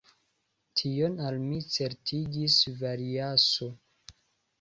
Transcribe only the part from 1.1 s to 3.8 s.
al mi certigis Variaso.